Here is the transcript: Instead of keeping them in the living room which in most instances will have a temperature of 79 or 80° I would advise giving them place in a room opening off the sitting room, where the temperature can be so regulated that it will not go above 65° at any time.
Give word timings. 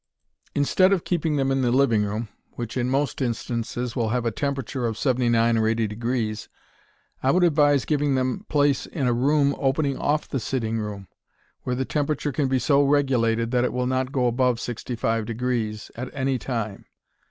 Instead 0.55 0.91
of 0.91 1.03
keeping 1.03 1.35
them 1.35 1.51
in 1.51 1.61
the 1.61 1.69
living 1.71 2.03
room 2.03 2.27
which 2.53 2.75
in 2.75 2.89
most 2.89 3.21
instances 3.21 3.95
will 3.95 4.09
have 4.09 4.25
a 4.25 4.31
temperature 4.31 4.87
of 4.87 4.97
79 4.97 5.59
or 5.59 5.61
80° 5.61 6.47
I 7.21 7.29
would 7.29 7.43
advise 7.43 7.85
giving 7.85 8.15
them 8.15 8.43
place 8.49 8.87
in 8.87 9.05
a 9.05 9.13
room 9.13 9.55
opening 9.59 9.99
off 9.99 10.27
the 10.27 10.39
sitting 10.39 10.79
room, 10.79 11.07
where 11.61 11.75
the 11.75 11.85
temperature 11.85 12.31
can 12.31 12.47
be 12.47 12.57
so 12.57 12.81
regulated 12.81 13.51
that 13.51 13.63
it 13.63 13.71
will 13.73 13.85
not 13.85 14.11
go 14.11 14.25
above 14.25 14.57
65° 14.57 15.91
at 15.95 16.09
any 16.15 16.39
time. 16.39 16.85